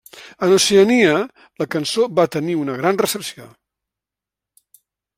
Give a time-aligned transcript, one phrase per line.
[0.45, 1.11] En Oceania,
[1.63, 3.49] la cançó va tenir una gran recepció.